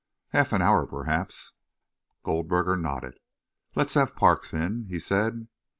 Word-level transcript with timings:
"Half 0.29 0.51
an 0.51 0.63
hour, 0.63 0.87
perhaps." 0.87 1.53
Goldberger 2.23 2.75
nodded. 2.75 3.19
"Let's 3.75 3.93
have 3.93 4.15
Parks 4.15 4.51
in," 4.51 4.87
he 4.89 4.97
said. 4.97 5.47